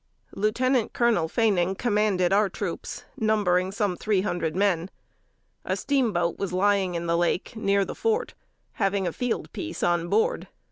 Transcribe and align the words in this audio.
Lieutenant 0.33 0.93
Colonel 0.93 1.27
Faning 1.27 1.75
commanded 1.75 2.33
our 2.33 2.49
troops, 2.49 3.03
numbering 3.17 3.71
some 3.71 3.95
three 3.95 4.21
hundred 4.21 4.55
men. 4.55 4.89
A 5.63 5.77
steamboat 5.77 6.39
was 6.39 6.51
lying 6.51 6.95
in 6.95 7.05
the 7.05 7.15
lake, 7.15 7.55
near 7.55 7.85
the 7.85 7.93
fort, 7.93 8.33
having 8.81 9.05
a 9.05 9.13
field 9.13 9.53
piece 9.53 9.83
on 9.83 10.07
board. 10.07 10.47